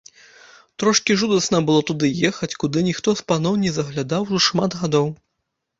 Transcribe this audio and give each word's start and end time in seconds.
Трошкі 0.83 1.17
жудасна 1.23 1.57
было 1.67 1.81
туды 1.89 2.09
ехаць, 2.31 2.51
куды 2.65 2.85
ніхто 2.91 3.09
з 3.21 3.27
паноў 3.29 3.61
не 3.67 3.71
заглядаў 3.79 4.21
ужо 4.31 4.45
шмат 4.49 4.71
гадоў. 4.83 5.07